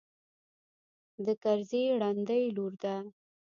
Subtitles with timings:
[1.25, 2.95] د کرزي رنډۍ لور ده.